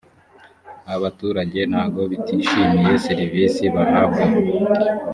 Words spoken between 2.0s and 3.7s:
bitishimiye serivisi